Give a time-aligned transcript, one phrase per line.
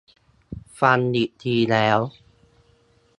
[0.79, 1.99] ฟังอีกทีแล้ว